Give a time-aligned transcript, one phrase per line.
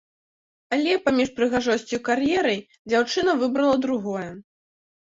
[0.77, 2.59] Але паміж прыгажосцю і кар'ерай
[2.89, 4.29] дзяўчына выбрала другое.